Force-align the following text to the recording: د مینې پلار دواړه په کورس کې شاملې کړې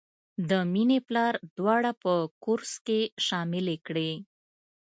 د 0.49 0.51
مینې 0.73 0.99
پلار 1.07 1.33
دواړه 1.57 1.91
په 2.03 2.13
کورس 2.43 2.73
کې 2.85 2.99
شاملې 3.25 3.77
کړې 3.87 4.11